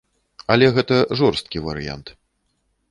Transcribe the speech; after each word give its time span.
Але 0.53 0.69
гэта 0.79 0.95
жорсткі 1.21 1.63
варыянт. 1.69 2.07